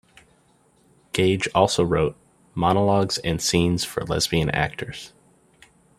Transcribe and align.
Gage 1.13 1.47
also 1.53 1.83
wrote 1.83 2.17
"Monologues 2.55 3.19
and 3.19 3.39
Scenes 3.39 3.85
for 3.85 4.03
Lesbian 4.03 4.49
Actors". 4.49 5.13